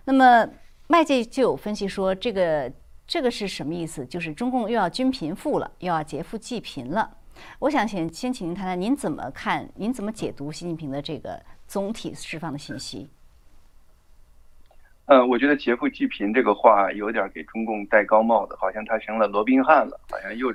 [0.05, 0.47] 那么
[0.89, 2.71] 外界就有分析说，这个
[3.07, 4.05] 这个是什么意思？
[4.05, 7.11] 就是中共又要均贫富了，又要劫富济贫了。
[7.61, 9.67] 我想先先请您谈谈，您怎么看？
[9.77, 13.09] 您怎么解读习近平的这个总体释放的信息？
[15.07, 20.55] 呃，我觉得劫富济贫这个话有点给中共戴高帽的，好像他成了罗宾汉了，好像又。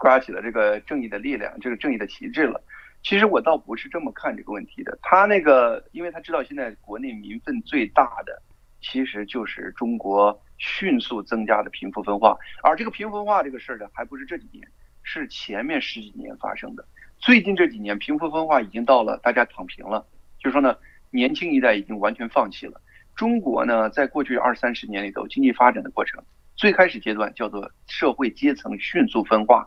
[0.00, 2.62] 刮起了这个正义的力量，这个正义的旗帜了。
[3.02, 4.96] 其实我倒不是这么看这个问题的。
[5.02, 8.40] 他那个，因为他知道现在国内民愤最大的，
[8.80, 12.36] 其实就是中国迅速增加的贫富分化。
[12.62, 14.66] 而这个贫富分化这个事儿呢，还不是这几年，
[15.02, 16.84] 是前面十几年发生的。
[17.18, 20.06] 最近这几年，贫富分化已经到了大家躺平了，
[20.38, 20.76] 就是说呢，
[21.10, 22.80] 年轻一代已经完全放弃了。
[23.16, 26.22] 中国呢，在过去二三十年里头，经济发展的过程。
[26.62, 29.66] 最开始阶段叫做社会阶层迅速分化，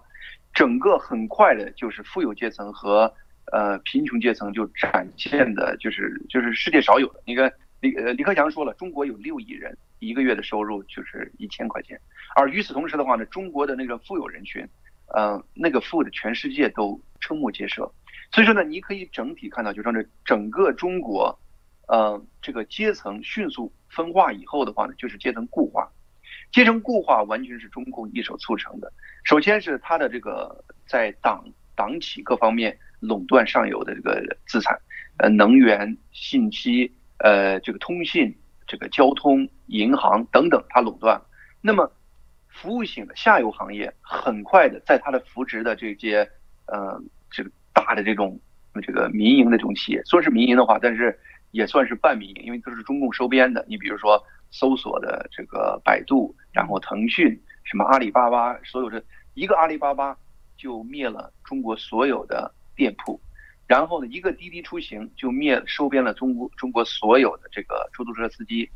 [0.53, 3.13] 整个很快的就是富有阶层和
[3.51, 7.21] 呃贫穷阶层就展现的就是就是世界少有的。
[7.25, 11.99] 你看李呃李克强说了，中国有六亿人，一个月的收入就是一千块钱。
[12.34, 14.65] 而与此同时的话呢，中国的那个富有人群，
[15.13, 17.91] 呃那个富的全世界都瞠目结舌。
[18.31, 21.38] 所以说呢，你可以整体看到，就说这整个中国，
[21.89, 25.91] 呃这个阶层迅速分化以后的话呢，就是阶层固化。
[26.55, 28.89] 阶层固化完全是中共一手促成的。
[29.25, 31.43] 首先是他的这个在党
[31.75, 34.79] 党企各方面垄断上游的这个资产，
[35.17, 38.33] 呃，能源、信息、呃，这个通信、
[38.65, 41.21] 这个交通、银行等等，他垄断。
[41.59, 41.91] 那么，
[42.47, 46.25] 服务型的下游行业很快的在他的扶植的这些
[46.67, 46.97] 呃
[47.29, 48.39] 这个大的这种
[48.81, 51.19] 这个民营的这种企业，说是民营的话，但是
[51.51, 53.65] 也算是半民营，因为都是中共收编的。
[53.67, 54.23] 你比如说。
[54.55, 60.17] 搜索的这个百度，然后腾讯，什么阿里巴巴，所有的一个阿里巴巴
[60.55, 63.19] 就灭了中国所有的店铺，
[63.67, 68.69] 然后呢，一个滴滴出行就灭收编了中国中国所有的这个出租车司机，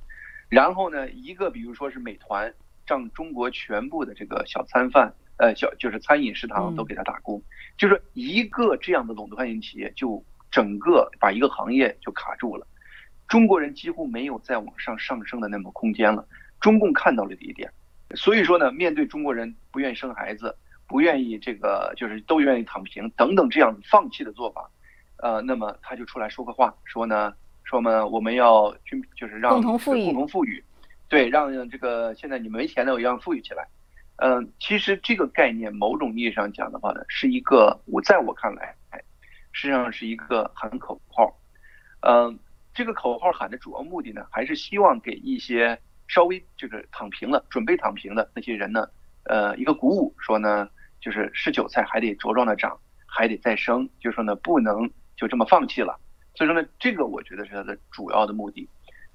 [0.49, 2.53] 然后呢，一个比如说是美团，
[2.85, 7.41] 让中国全部的这个小餐饭，呃，小就是餐饮食堂都给他打工，
[7.77, 12.67] 就是一个这样的垄断型企业，就整个把一个行业就卡住了，
[13.29, 16.27] 中国人几乎没有再往上上升的那么空间了。
[16.59, 17.71] 中共看到了这一点，
[18.15, 20.53] 所以说呢，面对中国人不愿意生孩子，
[20.85, 24.69] 不愿意这个就是都愿意躺平等等这样放弃的做法，
[25.17, 30.61] 呃，那么他就出来说个话，说呢，说嘛我们要均就是让共同富裕，共同富裕，
[31.07, 33.65] 对，让这个现在你们没钱的我要富裕起来，
[34.17, 39.01] 嗯，其实这个概念某种意义上讲的话呢，是一个我在我看来，哎，
[39.53, 41.33] 实际上是一个喊口号，
[42.01, 42.37] 嗯，
[42.79, 45.77] 这个口号喊的主要目的呢，还是希望给一些。
[46.07, 48.87] 稍微这个躺平了，准备躺平的那些人呢，
[49.25, 50.67] 呃，一个鼓舞，说呢，
[51.01, 55.99] 就是是韭菜还得茁壮的长，还得再生，就是说呢，不能就这么放弃了。
[56.33, 58.67] 所以说呢，这个我觉得是他的主要的目的。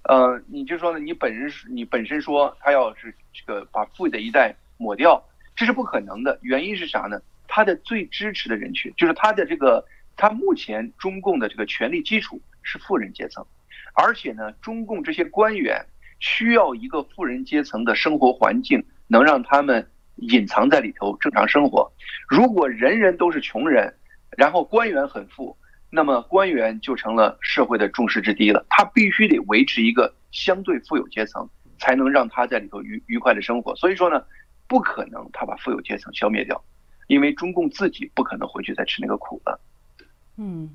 [0.05, 5.20] 呃，你就说呢，你本人你本身说他要是这个把富的一代抹掉，
[5.57, 6.38] 这是不可能的。
[6.42, 7.18] 原因是啥呢？
[7.48, 13.46] 他的最支持的人群，就是他的这个他目前中共的这个权力基础是富人阶层，
[13.94, 15.87] 而且呢，中共这些官员。
[16.20, 21.92] 需要一个富人阶层的生活环境，能让他们隐藏在里头正常生活。
[22.29, 23.92] 如果人人都是穷人，
[24.38, 25.55] 然后官员很富，
[25.90, 28.64] 那么官员就成了社会的众矢之的了。
[28.70, 31.46] 他必须得维持一个相对富有阶层，
[31.79, 33.77] 才能让他在里头愉愉快的生活。
[33.77, 34.24] 所以说呢，
[34.66, 36.64] 不可能他把富有阶层消灭掉，
[37.09, 39.61] 因为中共自己不可能回去再吃那个苦了。
[40.38, 40.74] 嗯。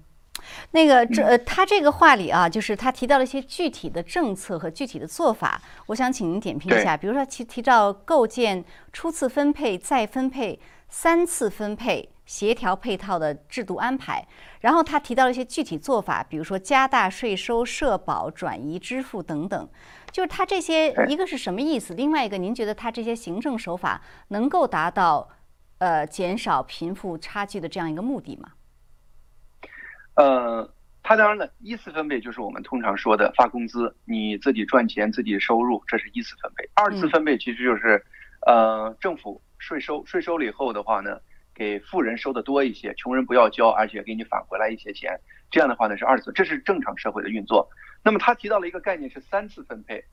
[0.72, 6.96] 那个这呃，他这个话里啊，就是他提到了一些具体的政策和具体的做法，我想请您点评一下。
[6.96, 14.26] 比如说提提到构建初次分配、再分配、三次分配、协调配套的制度安排，
[14.62, 19.70] 然后他提到了一些具体做法，比如说加大税收、社保、转移支付等等。
[20.12, 21.94] 就是他这些一个是什么意思？
[21.94, 25.30] 另外一个，您觉得他这些行政手法能够达到
[25.78, 28.50] 呃减少贫富差距的这样一个目的吗？
[30.16, 30.70] 呃，
[31.02, 36.70] 它当然了，一次分配就是我们通常说的发工资，你自己赚钱自己收入，这是一次分配。
[36.76, 38.04] 二次分配其实就是，
[38.46, 41.20] 呃，政府税收税收了以后的话呢，
[41.56, 45.20] 给富人收的多一些，穷人不要交，而且给你返回来一些钱。
[45.52, 47.70] 这样的话呢是二次，这是正常社会的运作。
[48.04, 50.04] 那么他提到了一个概念是三次分配，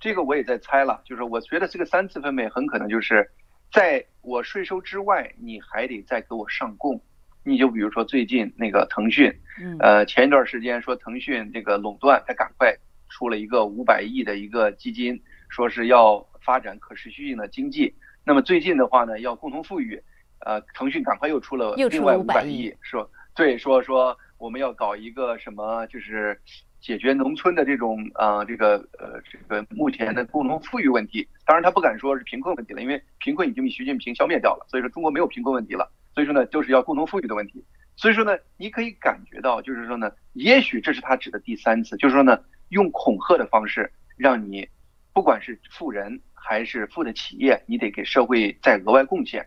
[0.00, 3.30] 这个我也在猜了，就是我觉得这个三次分配很可能就是
[3.72, 7.00] 在我税收之外，你还得再给我上供。
[7.44, 9.32] 你就比如说最近那个腾讯，
[9.80, 12.72] 呃，前一段时间说腾讯这个垄断，它赶快
[13.08, 17.94] 出了一个五百亿的一个基金，说是要发展可持续性的经济。
[18.24, 20.00] 那么最近的话呢，要共同富裕，
[20.46, 26.40] 呃，腾讯赶快又出了另外五百亿，说对，说说我们要搞一个什么，就是
[26.80, 31.26] 解决农村的这种啊，这个呃，这个目前的共同富裕问题。
[31.44, 35.90] 当然他不敢说是贫困问题了，因为贫困已经被习近平消灭掉了，所以说中国没有贫困问题了。
[36.14, 37.64] 所以说呢，就是要共同富裕的问题。
[37.94, 44.66] 所以说呢，你可以感觉到，就是说呢，也许这是他指的第三次，就是说呢，用恐吓的方式，让你
[45.12, 49.46] 不管是富人还是富的企业，你得给社会再额外贡献。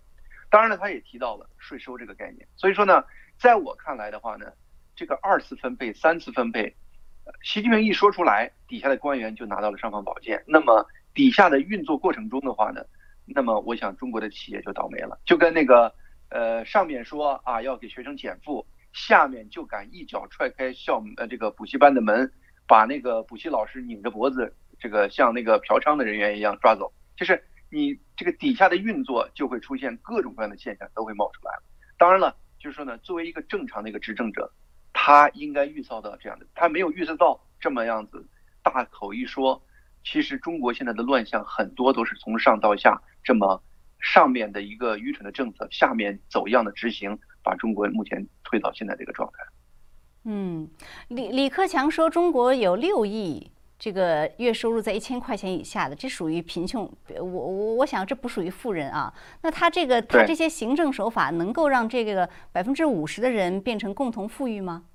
[0.51, 2.47] 当然了，他也提到了税收这个概念。
[2.55, 3.03] 所以说呢，
[3.39, 4.45] 在我看来的话呢，
[4.95, 6.75] 这个二次分配、三次分配，
[7.41, 10.43] 习近平一说出来，底下的官员就拿到了尚方宝剑。
[10.45, 12.85] 那么底下的运作过程中的话呢，
[13.25, 15.91] 那么我想中国的企业就倒霉了，就跟那个。
[16.35, 22.29] 呃，上面说啊要给学生减负，下面就敢一脚踹开校呃这个补习班的门，
[22.67, 26.91] 把那个补习老师拧着脖子，这个像那个嫖娼的人员一样抓走。
[27.15, 31.63] 就是你这个底下的运作就会出现各种各样的现象都会冒出来了。
[31.97, 34.51] 当然了，就是说呢，作为一个正常的一个执政者，
[34.91, 38.27] 他应该预测到这样的，他没有预测到这么样子，
[38.61, 39.63] 大口一说，
[40.03, 43.63] 其实中国现在的乱象很多都是从上到下这么。
[44.05, 49.43] 上面的一个愚蠢的政策，下面走样的执行，把中国目前推到现在这个状态。
[50.25, 50.69] 嗯，
[51.07, 56.83] 李李克强说，中国有六亿这个月收入在一千块钱以下的，这属于贫穷。
[57.17, 59.11] 我我我想这不属于富人啊。
[59.41, 64.85] 那他这个他这些行政手法能够让这个百分之五十的人变成共同富裕吗？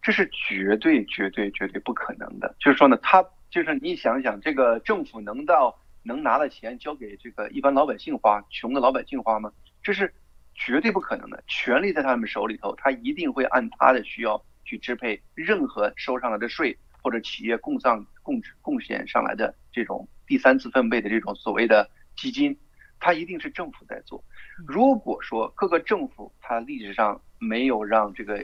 [0.00, 2.56] 这是绝对绝对绝对不可能的。
[2.58, 5.78] 就是说呢，他就是你想想，这个政府能到。
[6.08, 9.52] 能拿的钱交给这个一般老百姓花，穷的老百姓花吗？
[9.82, 10.12] 这是
[10.54, 11.44] 绝对不可能的。
[11.46, 22.58] 权力在他们手里头，他一定会按他的需要去支配任何收上来的税或者企业供上贡贡献上来的这种第三次分配的这种所谓的基金，
[22.98, 24.24] 他一定是政府在做。
[24.66, 28.42] 如果说各个政府它历史上没有让这个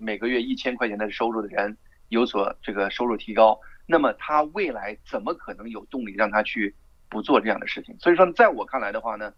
[0.00, 1.76] 每个月一千块钱的收入的人
[2.08, 6.74] 有所这个收入提高，那么他未来怎么可能有动力让他去
[7.12, 7.94] 不做这样的事情？
[8.00, 9.34] 所以说，在我看来的话呢，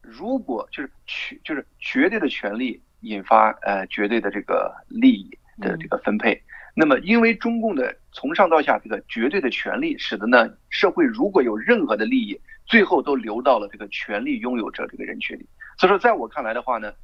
[0.00, 6.42] 如果就是绝就是绝对的权利引发呃绝对的这个利益的这个分配。
[6.74, 15.46] 那么，因为中共的从上到下这个绝对的权利，使得呢社会如果有任何的利益，最后都流到了这个权利拥有者这个人群里。
[15.76, 16.94] 所以说，在我看来的话呢，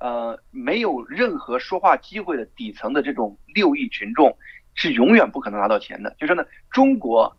[0.00, 4.34] 呃，没有任何说话机会的底层的这种六亿群众，
[4.74, 6.14] 是永远不可能拿到钱的。
[6.18, 7.36] 就说呢，中国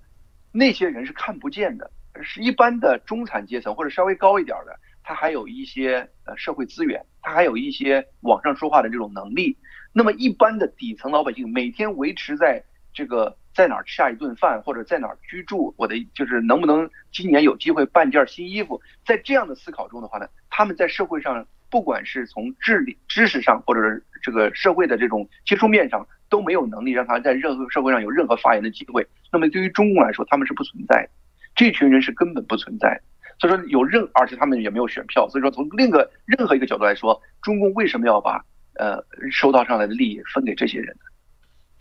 [0.51, 1.89] 那些人是看不见的，
[2.23, 9.57] 是一般的中产阶层或者稍微高一点的，他还有一些呃社会资源，他还有一些网上说话的这种能力。
[9.93, 29.07] 那么一般的底层老百姓每天维持在这个在哪儿吃下一顿饭，或者在哪儿居住，我的就是能不能今年有机会办件新衣服，在这样的思考中的话呢，他们在社会上不管是从智力、知识上，或者是这个社会的这种接触面上，都没有能力让他在任何社会上有任何发言的机会。
[29.31, 31.09] 那么对于中共来说，他们是不存在的，
[31.57, 32.97] 这群人是根本不存在。
[33.37, 35.27] 所以说有任，而且他们也没有选票。
[35.27, 38.41] 所以说从另一个任何一个角度来说，中共为什么要把？
[38.79, 41.01] 呃，收到上来的利益分给这些人呢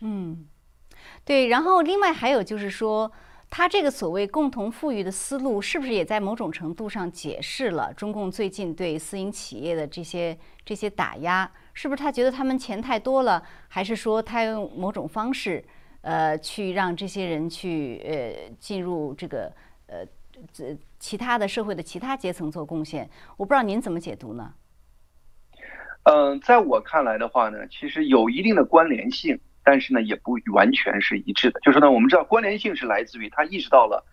[0.00, 0.46] 嗯，
[1.26, 1.48] 对。
[1.48, 3.12] 然后另外还有就是说，
[3.50, 11.52] 他这个所谓共同富裕的思路，是不是也在某种程度上解释了中共最近对私营企业的这些这些打压？
[11.74, 15.62] 是不是他觉得他们钱太多了，还是说他用某种方式，
[16.00, 19.52] 呃，去让这些人去呃进入这个
[19.87, 20.07] 呃
[20.53, 23.09] 这其他的社会的其他阶层做贡献？
[23.37, 24.55] 我不知道您怎么解读呢？
[26.05, 31.59] 嗯，在我看来的话呢，其实有一定的关联性，但是呢，也不完全是一致的。
[31.61, 34.05] 就是呢，我们知道关联性是来自于他意识到了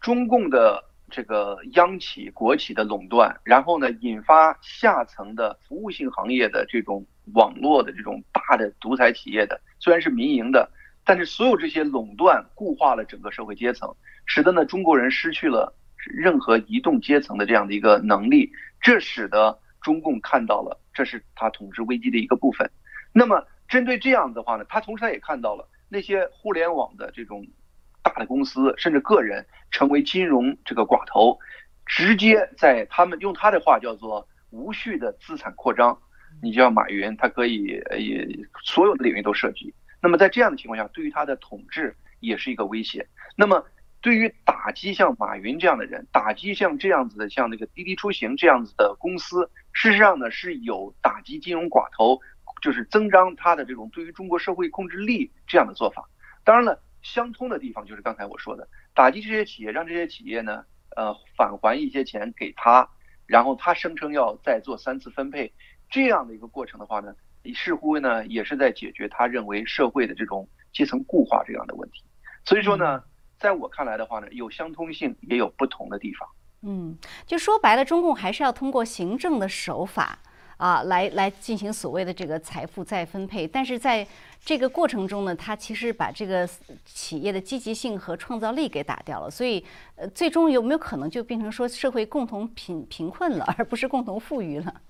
[0.00, 10.70] 中共的这个央企、国企的垄断，然后呢，引发下层的服务性行业的这种网络的这种大的独裁企业的，虽然是民营的，
[11.10, 13.92] 但是所有这些垄断固化了整个社会阶层，
[14.26, 15.74] 使得呢中国人失去了
[16.06, 19.58] 任何移动阶层的这样的一个能力，这使得。
[19.82, 22.70] 中共看到了，这是他统治危机的一个部分。
[23.14, 27.46] 那么，针对这样的话呢，他同时他也看到了那些互联网的这种
[28.02, 31.38] 大的公司，甚至个人成为金融这个寡头，
[31.86, 35.98] 直接在他们用他的话叫做无序的资产扩张。
[36.42, 38.28] 你像马云，他可以也
[38.62, 39.72] 所有的领域都涉及。
[40.02, 43.06] 那么在这样的情况下，对于他的统治也是一个威胁。
[43.36, 43.64] 那么。
[44.02, 52.18] 对于打击像马云这样的人，打击像这样子的，像那个滴滴出行这样子的公司，事实上呢是有打击金融寡头，
[52.62, 56.08] 就是增张他的这种对于中国社会控制力这样的做法。
[56.44, 60.64] 当然了，相通的地方就是刚才我说的，打击这些企业，让这些企业呢，
[60.96, 62.88] 呃，返还一些钱给他，
[63.26, 65.52] 然后他声称要再做三次分配，
[65.90, 67.14] 这样的一个过程的话呢，
[67.54, 72.04] 似乎呢也是在解决他认为社会的这种阶层固化这样的问题。
[72.44, 73.02] 所以说呢。
[73.40, 76.28] 在我看来的话呢，有相通性，也有不同的地方。
[76.60, 80.18] 嗯，就说白了，中共还是要通过行政的手法
[80.58, 83.48] 啊，来来进行所谓的这个财富再分配。
[83.48, 84.06] 但是在
[84.44, 86.46] 这个过程中呢，他其实把这个
[86.84, 89.30] 企业的积极性和创造力给打掉了。
[89.30, 89.64] 所以，
[89.96, 94.82] 呃，最终有没有可能就变成说社会共同贫贫困了，而不是共同富裕了？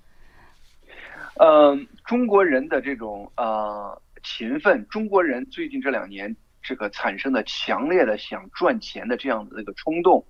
[1.35, 6.35] 嗯，中国人的这种呃勤奋，中国人最近这两年。
[6.63, 10.23] 这个产生的强烈的想赚钱的这样的一个冲动，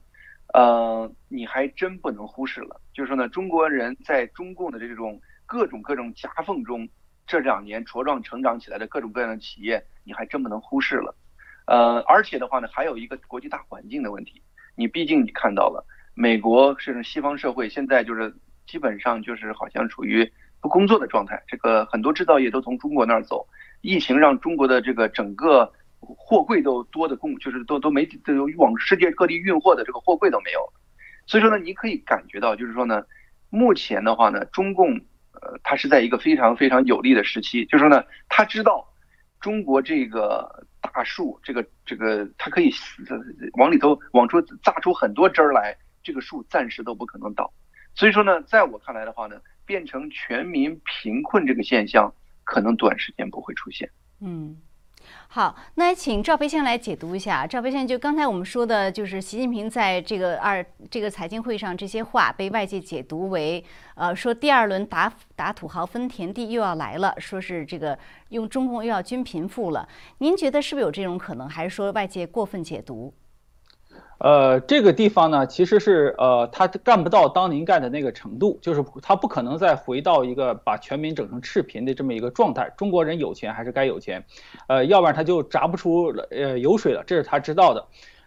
[0.54, 2.80] 呃，你还真不能忽视了。
[2.94, 6.88] 就是说呢，中国人在中共的这种各种各种夹缝中，
[7.28, 11.14] 这两年茁壮成长起来的各种各样的企业，你还真不能忽视了。
[11.68, 14.42] 呃，而且的话呢，还有一个国际大环境的问题。
[14.76, 18.34] 你毕竟你看到了，美国甚至西方社会现在就是
[18.66, 21.44] 基本上就是好像处于不工作的状态。
[21.48, 23.46] 这个很多制造业都从中国那儿走，
[23.82, 25.72] 疫情让中国的这个整个。
[26.18, 30.60] 货柜都多的供，就是都都没都往世界各地运货的这个货柜都没有，
[31.28, 33.04] 所以说呢，你可以感觉到，就是说呢，
[33.52, 34.96] 目前的话呢，中共
[35.34, 38.84] 呃，它是在一个非常非常有利的时期，就是说呢，他知道
[39.40, 42.72] 中国这个大树，这个这个它可以
[43.60, 47.54] 往里头往出榨出很多汁儿来，这个树暂时都不可能倒，
[47.94, 49.40] 所以说呢，在我看来的话呢，
[49.72, 52.14] 变成全民贫困这个现象，
[52.44, 53.90] 可能短时间不会出现。
[54.20, 54.58] 嗯。
[55.30, 57.48] 好，那请赵培先来解读一下。
[57.48, 63.64] 赵培先就刚才我们说的，就是习近平在这个二这个财经会上这些话，被外界解读为，
[63.96, 67.98] 呃，说第二轮打打土豪分田地又要来了，说是这个
[68.30, 69.88] 用中共又要均贫富了。
[70.18, 73.14] 您觉得是不是有这种可能，还是说外界过分解读？
[74.24, 82.72] 呃，这个地方呢，其实是呃，他干不到当年干的那个程度，就是他不可能再回到一个把全民整成赤贫的这么一个状态。
[82.78, 84.24] 中国人有钱还是该有钱，
[84.68, 87.84] 呃，要不然他就榨不出呃油水了，这是他知道的。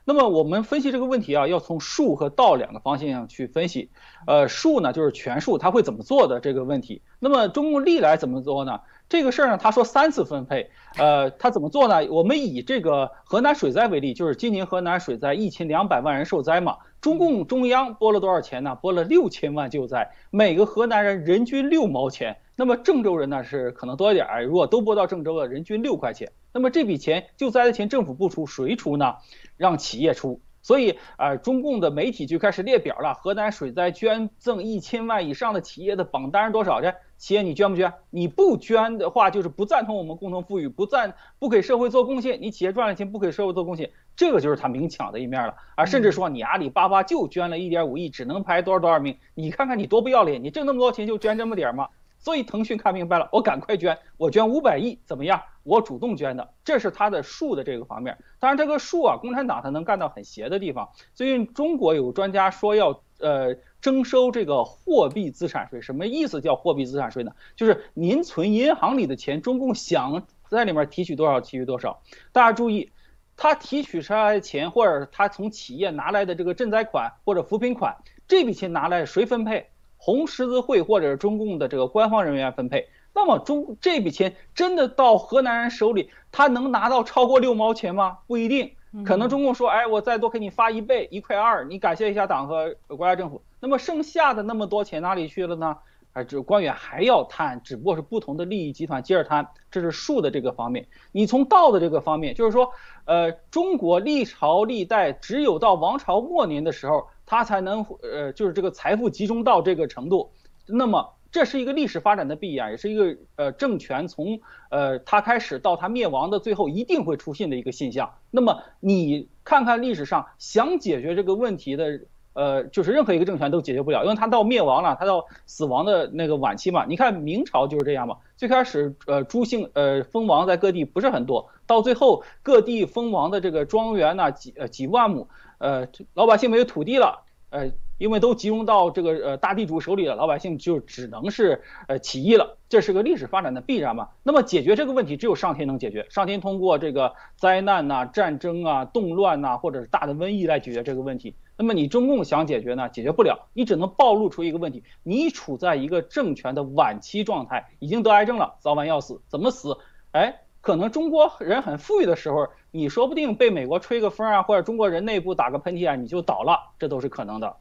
[0.06, 3.90] 那么我们分析这个问题啊，要从术和道两个方向上去分析。
[4.26, 7.00] 呃，术呢就是权术，他会怎么做的这个问题。
[7.18, 8.80] 那么中共历来怎么做呢？
[9.08, 12.06] 这个事儿呢，他说三次分配，呃，他怎么做呢？
[12.10, 18.74] 我们以这个河南水灾为例，就是今年河南水灾一千两百万人受灾嘛，中共中央拨了多少钱呢？
[18.80, 22.36] 拨了六千万救灾，每个河南人人均六毛钱。
[22.56, 26.30] 那么郑州人呢是可能多一点儿，如果都拨到郑州了，人均六块钱。
[26.54, 29.16] 那么这笔钱救灾的钱政府不出，谁出呢？
[29.56, 30.40] 让企业出。
[30.62, 36.80] 所以，呃，中共的媒体就开始列表了，河南水灾捐赠一千万以上的企业的榜单是多少？
[36.80, 37.92] 这企业你捐不捐？
[38.08, 42.40] 你不捐的话，就是不赞同我们共同富裕，不赞不给社会做贡献。
[42.40, 45.84] 你企业赚了钱不给社会做贡献，这个就是他明抢的一面了啊！
[45.84, 50.44] 甚至说你阿里巴巴就捐了一点五亿，只能排多少多少名，你看看你多不要脸！
[50.44, 51.88] 你挣那么多钱就捐这么点儿吗？
[52.20, 55.42] 所以腾讯看明白了，我赶快捐，我捐五百亿怎么样？
[55.64, 58.16] 我主动捐的，这是他的术的这个方面。
[58.38, 60.90] 当然，这个术啊，共产党他能干到很邪的地方。
[61.14, 66.40] 最近中国有专家说要呃征收这个货币资产税，什么意思？
[66.40, 67.32] 叫货币资产税呢？
[67.56, 72.02] 就是您存银行里的钱，中共想在里面提取多少提取多少。
[72.30, 72.92] 大家注意，
[73.36, 77.96] 他提取出来的钱，或者他从企业拿来的这个赈灾款或者扶贫款，
[78.28, 79.66] 这笔钱拿来谁分配？
[79.96, 88.18] 红十字会或者是中共的这个官方人员分配，那么中这笔钱真的到河南人手里，他能拿到超过六毛钱吗？
[88.26, 88.72] 不一定，
[89.04, 93.40] 可能中共说，哎，我再多给你发一倍，一块二，你感谢一下党和国家政府。
[93.60, 95.76] 那么剩下的那么多钱哪里去了呢？
[96.12, 100.86] 啊，这官员还要贪，只不过是不同的利益集团接着贪，这是术的这个方面。
[101.12, 102.70] 你从道的这个方面，就是说，
[103.04, 107.06] 呃，中国历朝历代只有到王朝末年的时候。
[107.26, 110.30] 他才能呃，就是这个财富集中到这个程度，
[110.66, 114.38] 那么这是一个历史发展的必然，也是一个呃政权从
[114.70, 118.08] 呃它开始到它灭亡的最后一定会出现的一个现象。
[118.30, 122.02] 那么你看看历史上想解决这个问题的
[122.34, 126.84] 呃，就是任何一个政权都解决不了，因为它到灭亡了，它到死亡的那个晚期嘛。
[126.84, 135.26] 你看明朝就是这样嘛，最开始呃朱姓呃封王在各地不是很多，到最后各地封王的这个庄园呢几呃几万亩。
[135.58, 144.08] 呃，老百姓没有土地了，呃，因为都集中到这个呃大地主手里了，老百姓就只能是呃起义了，这是个历史发展的必然嘛。
[144.22, 151.36] 那么解决这个问题，只有上天能解决，上天通过这个灾难呐、战争啊、动乱呐，或者是大的瘟疫来解决这个问题。
[151.56, 159.76] 那么你中共想解决呢，解决不了，你只能暴露出一个问题，你处在一个政权的晚期状态，已经得癌症了，早晚要死，怎么死？
[160.12, 160.40] 哎。
[160.60, 167.56] 可能中国人很富裕的时候，你说不定被美国吹个风啊，或者中国人内部打个喷嚏啊，你就倒了，这都是可能的。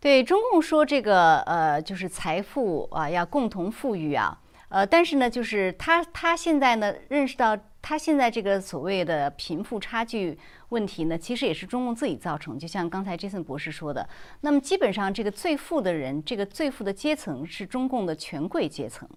[0.00, 4.38] 对中共说这个呃，就是财富啊要共同富裕啊，
[4.68, 10.38] 呃，但是呢，就是他他现在呢认识到他现在这个所谓的贫富差距
[10.68, 12.56] 问题呢，其实也是中共自己造成。
[12.56, 14.08] 就像刚才 Jason 博士说的，
[14.42, 19.08] 那么基本上这个最富的人，这个最富的阶层是中共的权贵阶层。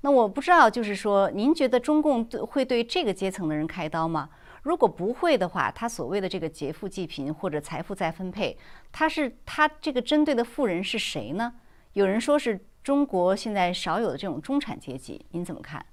[0.00, 4.28] 那我不知道，就是说，您觉得中共会对这个阶层的人开刀吗？
[4.64, 8.56] 如果不会的话，他所谓的这个劫富济贫或者财富再分配，
[8.90, 11.52] 他是他这个针对的富人是谁呢？
[11.92, 15.84] 有人说是中国现在少有的这种中产阶级，您怎么看？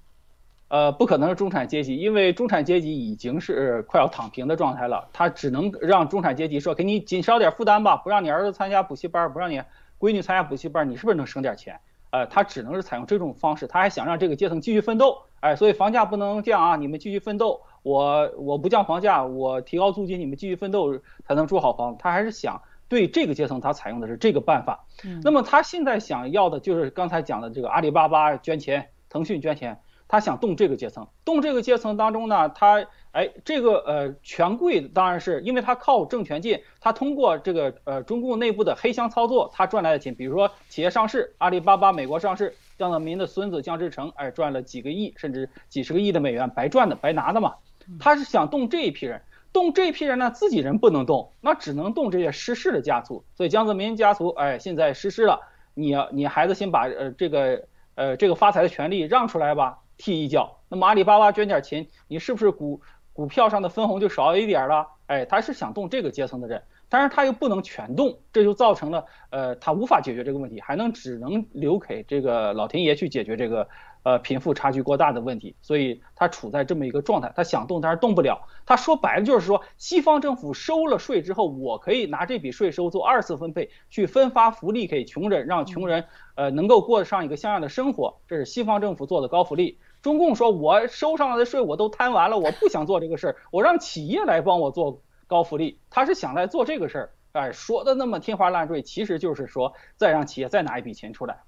[0.68, 9.62] 呃，不可能是中产阶级，因为中产阶级已经是快要躺平的状态了，他只能让中产阶级说，给你减少点负担吧，不让你儿子参加补习班，不让你
[9.98, 11.78] 闺女参加补习班，你是不是能省点钱？
[12.08, 24.86] 呃，他只能是采用这种方式，他还想让这个阶层继续奋斗，哎，所以房价不能降啊，你们继续奋斗，我我不降房价，我提高租金，你们继续奋斗才能住好房子，他还是想对这个阶层，他采用的是这个办法。
[25.22, 29.80] 那么他现在想要的就是刚才讲的这个阿里巴巴捐钱，腾讯捐钱。
[30.08, 47.54] 他想动这个阶层，动这个阶层当中呢，他哎，这个呃权贵当然是因为他靠政权进，他通过这个呃中共内部的黑箱操作，他赚来的钱，比如说企业上市，阿里巴巴美国上市，江泽民的孙子江志成哎赚了几个亿甚至几十个亿的美元，白赚的白拿的嘛。
[47.98, 49.22] 他是想动这一批人，
[49.52, 53.24] 动这一批人呢，自己人不能动，那只能动这些失势的家族。
[53.34, 55.40] 所以江泽民家族哎现在失势了，
[55.74, 57.64] 你你孩子先把呃这个
[57.94, 59.78] 呃这个发财的权利让出来吧。
[59.98, 62.80] 踢一脚，那么阿里巴巴捐点钱，你是不是股
[63.12, 64.88] 股票上的分红就少一点了？
[65.06, 73.68] 哎，他是想动这个阶层的人，但是他又不能全动，这就造成了呃他无法解决这个问题，还能只能留给这个老天爷去解决这个
[74.02, 78.40] 呃贫富差距过大的问题，所以他处在这么一个状态，他想动但是动不了。
[78.66, 89.78] 他说白了就是说，西方政府收了税之后，我可以拿这笔税收做二次分配，去分发福利给穷人，让穷人呃能够过上一个像样的生活，这是西方政府做的高福利。
[90.00, 97.10] 中共说，我收上来的税我都摊完了，我不想做这个事儿，我让企业来帮我做高福利，他是想来做这个事儿。
[97.32, 101.38] 哎，说的那么天花乱坠，其实就是说再让企业再拿一笔钱出来。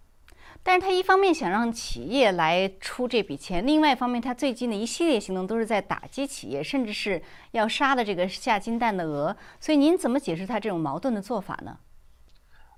[0.67, 9.37] 但是他一方面想让企业来出这笔钱，另外一方面他最近的一系列行动都是在打击企业，甚至是要杀的这个下金蛋的鹅。
[9.61, 11.77] 所以您怎么解释他这种矛盾的做法呢？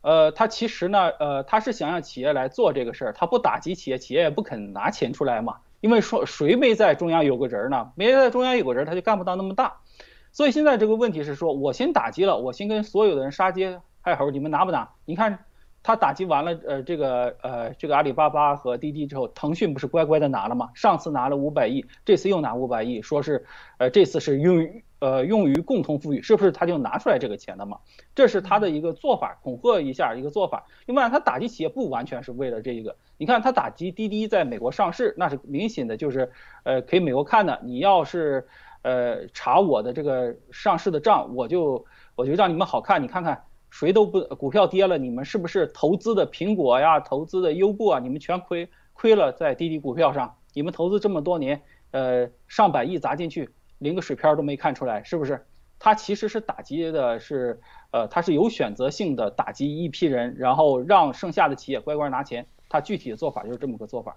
[0.00, 5.58] 呃，他其实呢，呃，他是想让企业来做这个事儿，他不打击企业，企业也不肯拿钱出来嘛。
[5.80, 7.92] 因为说谁没在中央有个人呢？
[7.94, 9.76] 没在中央有个人，他就干不到那么大。
[10.32, 14.88] 所以现在这个问题是说，我先打击了，我先跟所有的人杀鸡害猴，你们拿不拿？
[15.04, 15.44] 你看
[15.86, 20.68] 他打击完了，呃，这个呃，这个阿里巴巴和滴滴之后，腾讯不是乖乖的拿了吗？
[20.74, 23.46] 上次拿了五百亿，这次又拿五百亿，说是，
[23.78, 27.78] 呃，这次是用于呃用于共同富裕，是不是他就拿出来这个钱了嘛？
[28.16, 30.66] 这是他的一个做法，恐吓一下一个做法。
[30.86, 36.32] 另外，他打击企业不完全是为了这一个，你看他打击滴滴在美国上市，那是明显的就是，
[36.64, 38.44] 呃，给美国看的，你要是。
[38.82, 41.84] 呃，查我的这个上市的账，我就
[42.14, 43.42] 我就让你们好看，你看看
[43.78, 51.60] 谁都不股票跌了，你们是不是投资的苹果呀，投资的优步啊，你们全亏亏了在滴滴股票上，你们投资这么多年，
[51.90, 55.44] 呃，上百亿砸进去，连个水漂都没看出来，是不是？
[55.78, 57.60] 他其实是打击的是，
[57.90, 64.16] 呃，他是有选择性的打击一批人，然后让剩下的企业乖乖拿钱，他具体的做法就是这么个做法。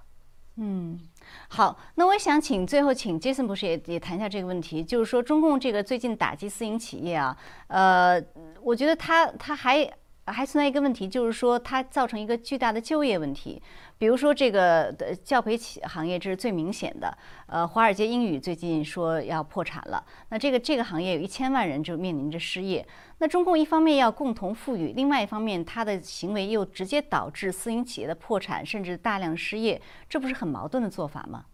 [0.55, 1.01] 嗯，
[1.50, 7.36] 好，那我想请最后请杰森博士也也谈一下这个问题，就是说中共这个最近打击私营企业啊，
[7.68, 8.22] 呃，
[8.62, 9.90] 我觉得他他还。
[10.32, 13.62] 还存在一个问题，就是说它造成一个巨大的就业问题。
[13.98, 17.18] 比如说这个的教培企行业，这是最明显的。
[17.48, 22.88] 呃，华尔街英语最近说要破产了，那这个这个行业有一千万人就面临着失业。
[23.18, 31.46] 那中共一方面要共同富裕，另外一方面它的行为又直接导致私营企业的破产，甚至大量失业，这不是很矛盾的做法吗？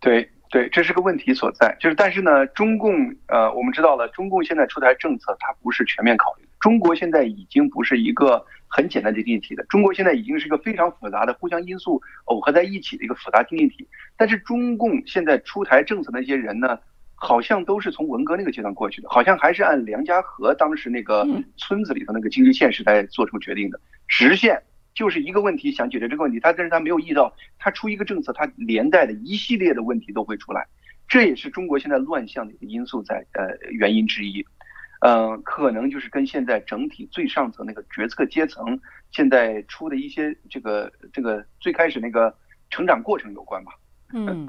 [0.00, 1.76] 对对，这是个问题所在。
[1.78, 2.92] 就是但是呢，中共
[3.28, 6.44] 呃，我们知道了，中共现在出台政策，它不是全面考虑。
[6.58, 13.88] 中国现在已经不是一个很简单的经济体了，中国现在已经是一个非常复杂的、互相因素耦合在一起的一个复杂经济体。
[14.16, 16.76] 但是中共现在出台政策那些人呢，
[17.14, 21.24] 好像都是从文革那个阶段过去的，好像还是按梁家河当时那个
[21.56, 23.80] 村子里头那个经济现实来做出决定的。
[24.08, 24.60] 实现
[24.94, 30.66] 就是一个问题，想解决这个问题，他但是他没有意识到，他出一个政策，他连带的一系列的问题都会出来，
[31.08, 34.44] 这也是中国现在乱象的一个因素在呃原因之一。
[35.02, 38.78] 嗯，可能就是跟现在整体最上层那个决策阶层
[39.10, 42.36] 现在出的一些这个这个最开始那个
[42.68, 43.72] 成长过程有关吧。
[44.12, 44.46] 嗯，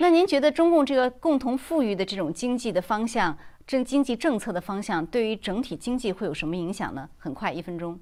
[0.00, 7.08] 那您觉得中共这个共同富裕的这种经济的方向，政经济政策的方向，对于整体经济会有什么影响呢？
[7.16, 8.00] 很快，一分钟。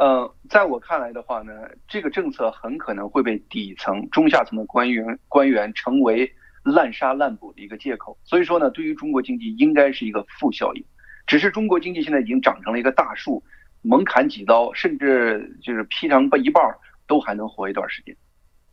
[0.00, 1.52] 呃，在我看来的话呢，
[1.86, 6.28] 这个政策很可能会被底层、中下层的官员官员成为。
[6.62, 10.84] 滥杀滥捕的一个借口，所以说呢，对于中国经济应该是一个负效应。
[11.26, 13.42] 只是中国经济现在已经长成了一个大树，
[13.80, 18.14] 猛砍几刀，甚至就是劈成一半儿，都还能活一段时间。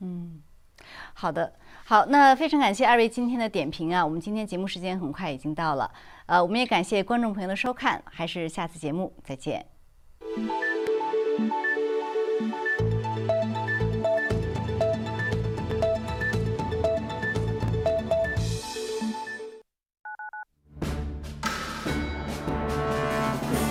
[0.02, 0.42] 嗯，
[1.14, 1.54] 好的，
[1.86, 5.90] 好，那非常感谢二位今天的点评啊，我们今天节目时间很快已经到了，
[6.26, 9.66] 呃，我们也感谢观众朋友的收看，还是下次节目再见。